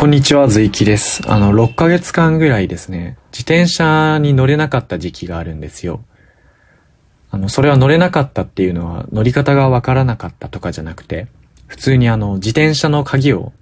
[0.00, 1.20] こんにちは、ずいきです。
[1.30, 6.02] あの、6ヶ月間ぐらいですね、自転車に乗れなかった時期があるんですよ。
[7.30, 11.26] あの、それは乗れなかったっていうのは、乗り方がわからなかったとかじゃなくて、
[11.66, 13.52] 普通にあの、自転車の鍵を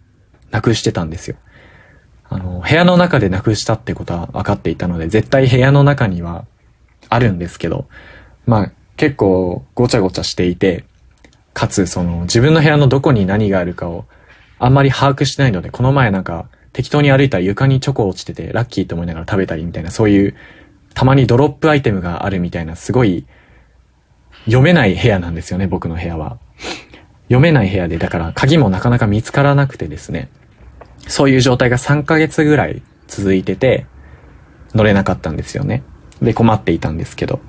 [0.53, 1.35] なくしてたんですよ。
[2.29, 6.45] あの、部屋の中でなくしたってことは分かっていたので、絶対部屋の中には
[7.09, 7.89] あるんですけど、
[8.47, 10.85] まあ、結構ごちゃごちゃしていて、
[11.53, 14.05] かつその自分の部屋のどこに何があるかを
[14.59, 20.35] あんまり把握してないので、この前なんか適当に歩いたら床にチョコ落ちててラッキーと思いながら食べたりみたいな、そういう
[20.95, 23.27] たまにドロップアイテムがあるみたいな、すごい
[24.45, 26.39] 読めない部屋なんですよね、僕の部屋は。
[27.25, 30.29] 読めない部屋で、だから鍵もなかなか見つからなくてですね、
[31.07, 33.87] そういう状態が3ヶ月ぐらい続いてて、
[34.75, 35.83] 乗れなかったんですよね。
[36.23, 37.41] で、困っていたんですけど。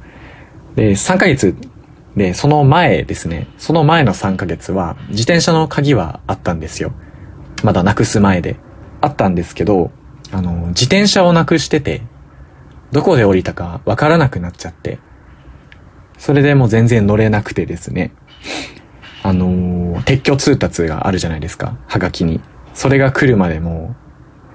[0.75, 1.55] で、3ヶ月
[2.15, 6.91] で、その前ですね、その前の3ヶ月は、自転車の鍵はあったんですよ。
[7.63, 8.57] まだなくす前で。
[9.01, 9.91] あったんですけど、
[10.31, 12.01] あの、自転車をなくしてて、
[12.91, 14.99] どこで降りたかわからなくなっちゃって、
[16.17, 18.11] それでもう全然乗れなくてですね、
[19.23, 22.41] あの、撤去通達があるじゃないですか、はがきに。
[22.73, 23.95] それが来るまでも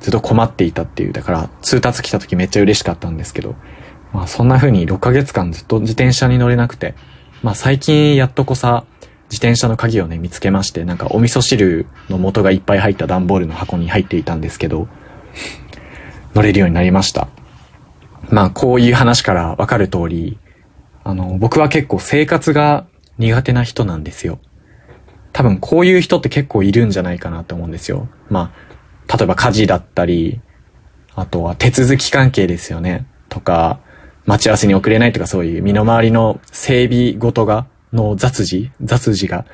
[0.01, 3.55] う、ずっと困っていたっていう、だから通達来た時めっちゃ嬉しかったんですけど、
[4.13, 6.95] まあそんな風に6ヶ月間ずっと自転車に乗れなくて、
[7.45, 8.87] まあ最近やっとこさ、
[9.25, 14.89] 自転車の鍵をね、見つけまして、なんかお味噌汁の素がいっぱい入った段ボールの箱に入っていたんですけど、
[16.35, 17.29] 乗れるようになりました。
[18.31, 20.39] まあこういう話からわかる通り、
[21.05, 22.87] あの、僕は結構生活が
[23.19, 24.39] 苦手な人なんですよ。
[25.35, 28.09] 多分こういう人って結構いるんじゃないかなと思うんですよ。
[28.31, 28.55] ま
[29.07, 30.41] あ、例えば家事だったり、
[31.15, 33.05] あとは手続き関係ですよね。
[33.29, 33.81] とか、
[34.27, 39.47] 待ち合わせに遅れないとかそういう身の回りの整備ごとが、の雑事雑事が、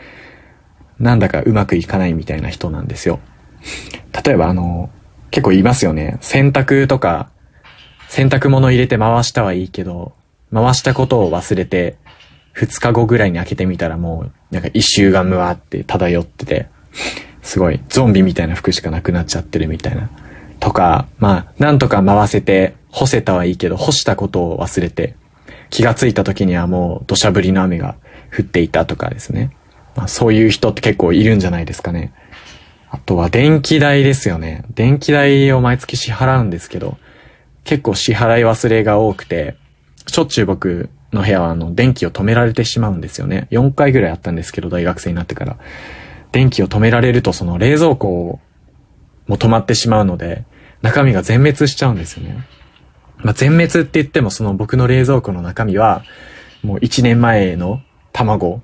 [0.99, 3.21] なんだかうまくいかないみたいな人なんですよ。
[4.25, 4.91] 例えばあの、
[5.31, 6.19] 結構言いますよね。
[6.21, 7.31] 洗濯とか、
[8.09, 10.13] 洗濯物入れて回したはいいけど、
[10.53, 11.97] 回したことを忘れて、
[12.53, 16.69] 二日後ぐらいに開けてみたらもう、なんか一周がむわって漂ってて、
[17.43, 20.11] すごいゾンビみたいな服しかなくなっちゃってるみたいな。
[20.61, 25.15] とか、まあ、なんとか回せて、干せたはいいけど、干したことを忘れて、
[25.71, 27.97] 気がついた時にはもう土砂降りの雨が
[28.37, 29.57] 降っていたとかですね。
[29.97, 32.13] まあ、そういう人って結構いるんじゃないですかね。
[32.91, 34.65] あとは電気代ですよね。
[34.75, 36.99] 電気代を毎月支払うんですけど、
[37.65, 39.57] 結構支払い忘れが多くて、
[40.07, 43.47] しょっちゅう僕の部屋はあの、電気を止められてしまうんですよね。
[43.51, 45.57] 4回ぐらいあったんですけど、大学生になってから。
[46.33, 48.41] 電気を止められるとその冷蔵庫
[49.27, 50.45] も止まってしまうので、
[50.83, 52.47] 中身が全滅しちゃうんですよね。
[53.19, 56.05] まあ、全滅って言ってもその僕の冷蔵庫の中身は、
[56.63, 57.83] もう1年前の
[58.13, 58.63] 卵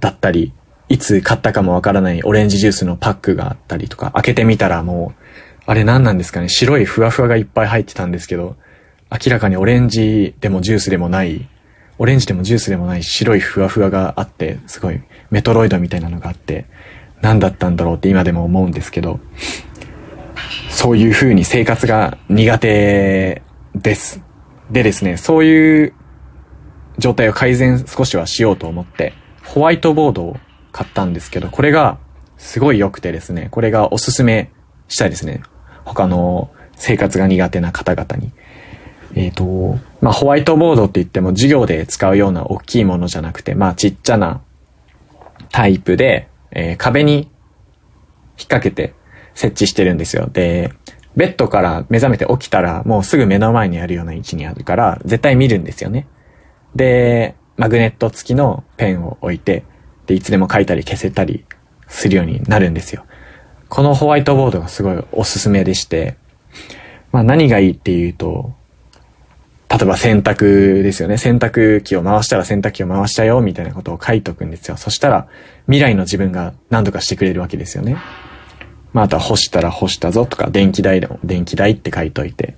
[0.00, 0.52] だったり、
[0.88, 5.22] いつ買ったかもわからないオレンジジュースのパックがあったりとか、開けてみたらもう、
[5.64, 8.56] あれ何なんですかね白いふわふわがいっぱい入ってたんですけど、
[9.10, 11.48] 明らかにオレンジでもジュースでもない、
[11.98, 16.66] オレンジでもジュースでもない白いふわふわがあって、すごいメトロイドみたいなのがあって、
[17.20, 19.20] 何だったんだろうって今でも思うんですけど、
[20.82, 23.40] そういう風に生活が苦手
[23.72, 24.20] です。
[24.72, 25.94] でですね、そういう
[26.98, 29.12] 状態を改善少しはしようと思って、
[29.44, 30.36] ホワイトボードを
[30.72, 31.98] 買ったんですけど、これが
[32.36, 34.50] すごい良くてですね、これがおすすめ
[34.88, 35.42] したいですね。
[35.84, 38.32] 他の生活が苦手な方々に。
[39.14, 44.40] えっ、ー、と、まあ、ホワイトボードって言っても授業で使うような大きいものじゃなくて、まあ、ちっちゃな
[45.52, 47.28] タイプで、えー、壁に引っ
[48.48, 48.94] 掛けて
[49.34, 50.28] 設置してるんですよ。
[50.32, 50.72] で、
[51.16, 56.06] ベッドから目覚めて起きたらもうすぐ目の前にあるような位置にあるから絶対見るんですよね。
[56.74, 59.64] で、マグネット付きのペンを置いて、
[60.06, 61.44] で、いつでも書いたり消せたり
[61.86, 63.04] するようになるんですよ。
[63.68, 66.16] このホワイトボードがすごいおすすめでして、
[67.10, 68.54] まあ何がいいっていうと、
[69.68, 71.16] 例えば洗濯ですよね。
[71.16, 74.76] 洗濯機を回したら洗濯機を回したよ、みたいなことを書いとくんですよ。
[74.76, 75.28] そしたら、
[75.66, 77.96] 未来の自分が何とかしてくれるわけですよね。
[78.92, 82.56] まあ、あとは干したら干したぞとか、電気代でも電気代って書いといて。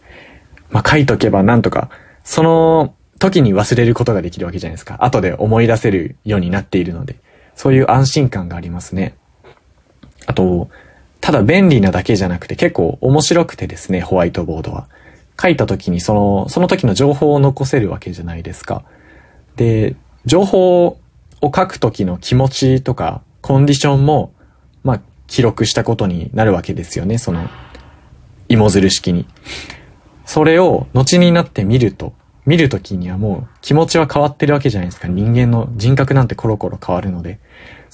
[0.70, 1.90] まあ、書いとけばなんとか、
[2.24, 4.96] その時に忘れることができるわけじゃないですか。
[5.04, 7.16] 後で思い出せるようになっているので。
[7.54, 9.14] そういう安心感がありますね。
[10.26, 10.68] あと、
[11.20, 14.88] ただ便利なだけじゃなくて結構面白くてですね、ホワイトボードは。
[15.40, 18.84] 書いた時にその、その時の情報を残せるわけじゃないですか。
[19.56, 19.96] で、
[20.26, 20.98] 情報を
[21.42, 24.32] 書く時の気持ちとか、コンディションも、
[24.82, 27.48] まあ、記録したことになるわけですよね、その、
[28.48, 29.26] 芋づる式に。
[30.24, 32.12] それを後になって見ると、
[32.46, 35.08] 見るときにはもう気持ちは変わってるわけじゃないですか。
[35.08, 37.38] 人間の人格なんてコロコロ変わるので。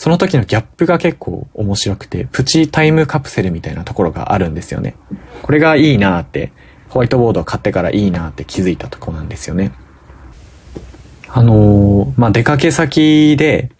[0.01, 4.97] その時のギャップが結構面白くて、プチタイムカプセルみたいなところがあるんですよね。
[5.43, 6.53] これがいいなって、
[6.89, 9.73] ホワイトボードを買ってからいいなって気づいたとこなんですよね。
[11.29, 13.73] あのー、まあ、出かけ先で、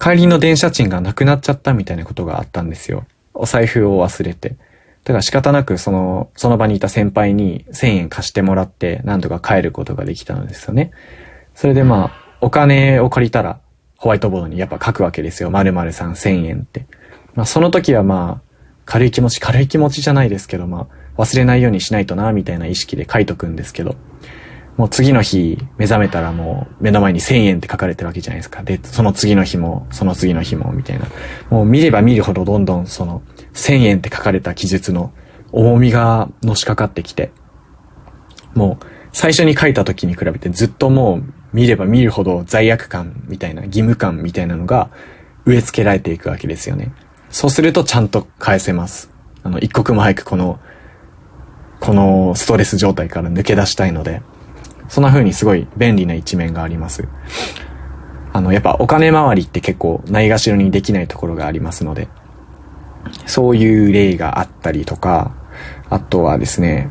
[0.00, 3.06] 帰りの電車賃がなくなっちゃったみたいなことがあったんですよ。
[3.34, 4.56] お財布を忘れて。
[5.04, 10.90] だから仕方なくその、その場にいた先輩に1000円貸してもらってなんとか帰ることができたのですよね。
[11.54, 13.60] それでまあ、お金を借りたら
[13.96, 15.50] ホワイトボードにやっぱ書くわけですよ。
[15.50, 16.86] 〇〇さん1000円って。
[17.34, 18.50] まあその時はまあ、
[18.86, 23.96] 軽い気持ち、軽い気持ちじゃないですけど、まあ、忘れないようにしないとな、みたいな意識で書いとくんですけど、
[24.80, 28.62] もう次の日目覚めたらもう目の前に1000円って書かれてるわけじゃないですか。
[28.62, 31.04] で、その次の日も、その次の日も、みたいな。
[31.50, 33.20] もう見れば見るほどどんどんその
[33.52, 35.12] 1000円って書かれた記述の
[35.52, 37.30] 重みがのしかかってきて、
[38.54, 44.88] もう最初に書いた時に比べてずっともう見れば見るほど罪悪感みたいな、義務感みたいなのが
[45.44, 46.94] 植え付けられていくわけですよね。
[47.28, 49.12] そうするとちゃんと返せます。
[49.42, 50.58] あの、一刻も早くこの、
[51.80, 54.22] このストレス状態から抜け出したいので、
[54.90, 57.06] そんな風にすごい便利な一面があります。
[58.32, 62.08] あの、やっぱお金回りって結構ないがしろにできないところがありますので、
[63.24, 65.32] そういう例があったりとか、
[65.88, 66.90] あとはですね、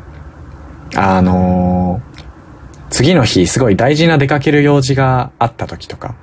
[0.96, 6.16] あのー、次の日すごい大事な出かける用事があった時とか、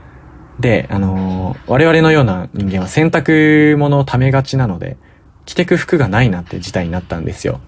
[0.59, 4.97] で、あのー、我々のような人間は洗濯物を溜めがちなので、
[5.45, 7.61] 着てく服がないなって事態になったんですよ。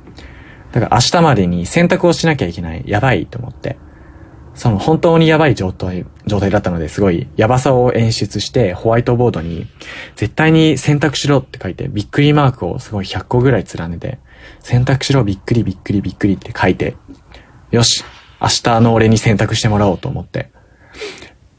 [0.73, 2.83] だから明日までに洗濯をしなきゃいけない。
[2.87, 3.77] やばいと思って。
[4.59, 9.67] その本当にやばい状態、状態だったのですごいやばさを演出してホワイトボードに
[10.17, 14.19] 絶対に選択しろって書いてびっくりマークをすごい100個ぐらい連ねて
[14.61, 16.97] 選択しろびっくりびっくりびっくりって書いて
[17.71, 18.05] よし
[18.41, 20.51] 明日の俺に選択してもらおうと思って。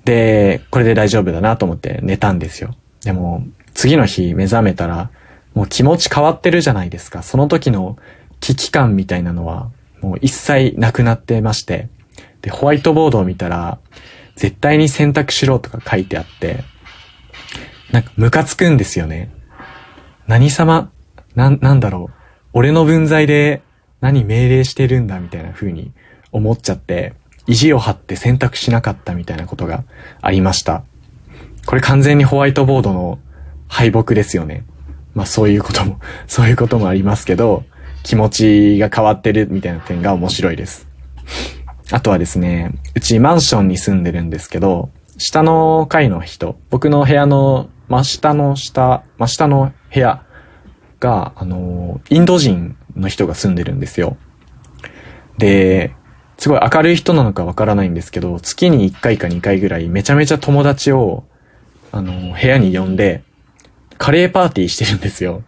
[0.06, 2.76] で、これで大丈夫だなと思って寝たんですよ。
[3.04, 3.44] でも、
[3.74, 5.12] 次の日目覚めたら、
[5.54, 7.22] もう気持ち変わってるじゃないですか。
[7.22, 7.98] その時の
[8.40, 9.70] 危機感みたいなのは、
[10.02, 11.90] もう一切なくなってまして。
[12.42, 13.80] で、ホワイトボードを見たら、
[14.36, 16.64] 絶対に選択しろとか書いてあって、
[17.92, 19.32] なんかムカつくんですよね。
[20.28, 20.92] 何様
[21.36, 22.14] な、なんだろう。
[22.54, 23.62] 俺の分際で
[24.02, 25.92] 何命令してるんだみたいな風に
[26.32, 27.14] 思っちゃって、
[27.48, 29.84] 意地を張って選択しなかったみたいなことが
[30.22, 30.84] ありました。
[31.66, 33.20] これ完全にホワイトボードの
[33.68, 34.66] 敗北ですよね。
[35.14, 37.66] まあそういうことも、 そういうこともありますけど、
[38.04, 40.88] 気持ちが変わってるみたいな点が面白いです。
[41.92, 50.24] あとはですね、うちマンションに住んでるんですけど、下の階の人、僕の部屋の真下の下、真下の部屋
[51.00, 54.18] が、あの、インド人の人が住んでるんですよ。
[55.38, 55.96] で、
[56.38, 61.24] すごい明るい人なのかわからないんですけど、月に1回か2回ぐらいめちゃめちゃ友達を、
[61.92, 63.24] あの、部屋に呼んで、
[63.98, 65.44] カレーパーティーしてるんですよ。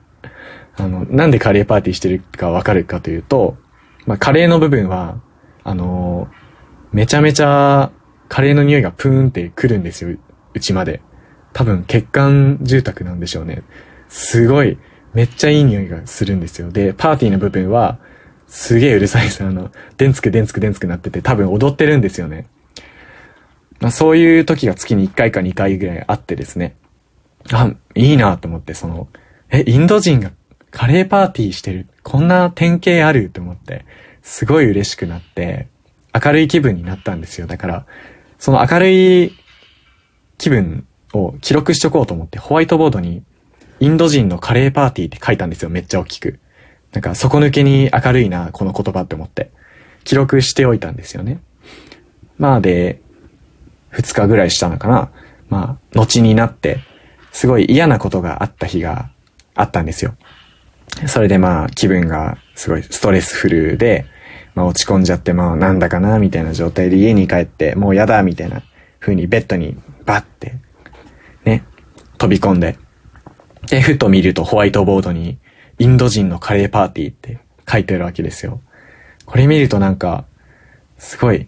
[0.77, 3.57] あの、なんでカレーパーティーしてるかわかるかというと、
[4.05, 5.21] まあ、カレーの部分は、
[5.63, 6.27] あの、
[6.91, 7.91] めちゃめちゃ
[8.29, 10.17] カレーの匂いがプーンって来るんですよ、
[10.53, 11.01] うちまで。
[11.53, 13.63] 多分、欠陥住宅なんでしょうね。
[14.09, 14.77] すごい、
[15.13, 16.71] めっちゃいい匂いがするんですよ。
[16.71, 17.99] で、パーティーの部分は、
[18.47, 19.43] すげえうるさいです。
[19.43, 22.47] あの、でんつくでんつくでんつくなってて、多分踊ってるんですよね。
[23.79, 26.75] まあそういう時が月に1回か2回ぐらいあってですね。
[27.51, 29.07] あ、いいなと思って、その、
[29.49, 30.31] え、インド人が
[30.69, 31.87] カレーパーティーしてる。
[32.03, 33.29] こんな典型ある？
[33.29, 33.86] と思って、
[34.21, 35.67] すごい嬉しくなって、
[36.13, 37.47] 明るい気分になったんですよ。
[37.47, 37.85] だから、
[38.37, 39.33] その明るい
[40.37, 43.23] 気分を記録しとこうと思って、ホワイトボードに、
[43.79, 45.69] インド人のカレーパーティーって書いたんですよ。
[45.69, 46.39] めっちゃ大きく。
[46.91, 49.51] なんか底抜けに明るいな、この言葉って思って、
[50.03, 51.41] 記録しておいたんですよね。
[52.37, 53.01] まあで、
[53.89, 55.11] 二日ぐらいしたのかな。
[55.49, 56.79] まあ、後になって、
[57.31, 59.09] すごい嫌なことがあった日が
[59.55, 60.15] あったんですよ。
[61.07, 64.05] それでまあ、気分がすごいストレスフルで、
[64.55, 68.62] まあ落ち込んじゃって、まあなんだかな、みたいな状態で家に帰って、もうやだ、みたいな
[69.00, 70.55] 風にベッドにバッて、
[71.45, 71.63] ね、
[72.17, 72.77] 飛び込んで、
[73.67, 75.38] で、ふと見るとホワイトボードに、
[75.79, 78.62] インド人のカレーパーティーって書いてるわけですよ。
[79.25, 80.25] これ見るとなんか、
[80.98, 81.48] すごい、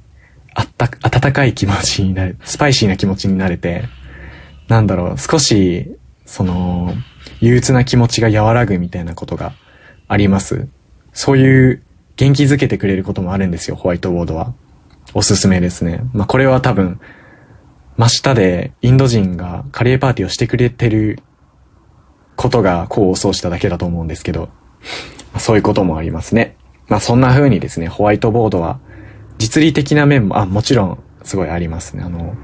[0.55, 3.83] あった、温かい気持ちになる、スパイシーな気持ちになれて、
[4.67, 5.91] なんだろう、少し、
[6.25, 6.93] その、
[7.41, 9.53] 憂鬱な気持ちが和らぐみたいなことが
[10.07, 10.67] あります。
[11.13, 11.83] そういう
[12.15, 14.53] 元気づけてくれることもあるんですよ、ホワイトボードは。
[15.13, 16.01] おすすめですね。
[16.13, 16.99] まあ、これは多分、
[17.97, 21.19] 真下でインド人がカレーパーティーをしてくれてる
[22.35, 24.49] ことが功を奏しただけだと思うんですけど、
[25.37, 26.55] そういうこともありますね。
[26.87, 28.79] まあそんな風にですね、ホワイトボードは
[29.37, 32.03] 実利的な面も、あ、もちろんすごいありますね。
[32.03, 32.35] あの、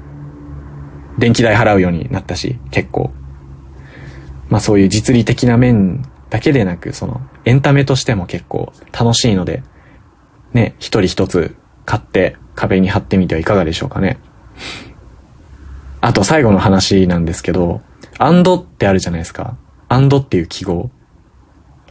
[1.18, 3.12] 電気代払うようになったし、結構。
[4.50, 9.62] まあそういう実利的な面だけでなく、その、エンタメとしても結構楽しいので、
[10.52, 14.18] ね、一人一つ買って壁に貼ってみてはいかがでしょうかね。
[16.00, 17.82] あと最後の話なんですけど、
[18.18, 19.56] アンドってあるじゃないですか。
[19.88, 20.90] アンドっていう記号。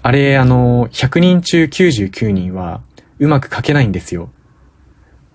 [0.02, 2.82] あれ、あの、100人中99人は
[3.20, 4.32] うまく書けないんですよ。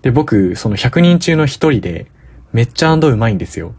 [0.01, 2.11] で、僕、その100人中の一人で、
[2.53, 3.75] めっちゃアンドうまいんですよ。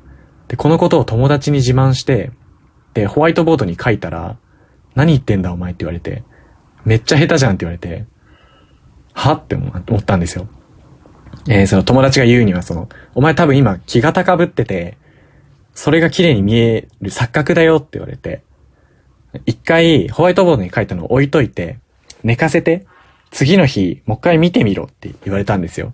[0.48, 2.30] で、このことを友達に自慢して、
[2.96, 4.38] で、ホワイトボードに書いたら、
[4.94, 6.24] 何言ってんだお前って言われて、
[6.86, 8.06] めっちゃ下手じゃんって言われて、
[9.12, 10.48] はって思ったんですよ。
[11.46, 14.96] えー、その友達が言うにはその、お前多分今気が高ぶってて、
[15.74, 18.42] それが綺麗に見える錯覚だよって言われて、
[19.44, 21.78] 一回ホワイトボードに書いたのを置いといて、
[22.24, 22.86] 寝かせて、
[23.30, 25.92] 次の日もう一回見てみろって言われたんですよ。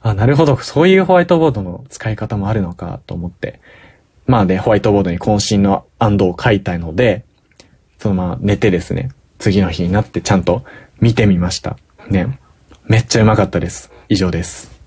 [0.00, 3.60] あ、なるほど、そういうホワイトボードの使い方もあるのかと思って。
[4.30, 7.24] まあね、ホワイトボードに渾身の安藤を書いたので、
[7.98, 9.10] そのまま寝てですね、
[9.40, 10.62] 次の日になってちゃんと
[11.00, 11.76] 見てみました。
[12.08, 12.38] ね。
[12.86, 13.90] めっちゃうまかったです。
[14.08, 14.79] 以上です。